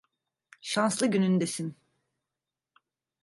Şanslı 0.61 1.07
günündesin. 1.07 1.75